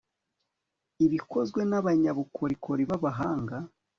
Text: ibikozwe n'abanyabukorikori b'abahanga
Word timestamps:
ibikozwe 1.05 1.61
n'abanyabukorikori 1.69 2.83
b'abahanga 2.89 3.57